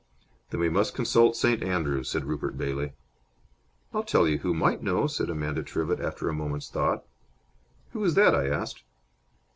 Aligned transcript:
"Then 0.49 0.59
we 0.59 0.67
must 0.69 0.95
consult 0.95 1.35
St. 1.37 1.61
Andrews," 1.61 2.09
said 2.09 2.25
Rupert 2.25 2.57
Bailey. 2.57 2.93
"I'll 3.93 4.01
tell 4.01 4.27
you 4.27 4.39
who 4.39 4.51
might 4.51 4.81
know," 4.81 5.05
said 5.05 5.29
Amanda 5.29 5.61
Trivett, 5.61 5.99
after 5.99 6.27
a 6.27 6.33
moment's 6.33 6.71
thought. 6.71 7.05
"Who 7.93 8.03
is 8.03 8.15
that?" 8.15 8.33
I 8.33 8.47
asked. 8.47 8.81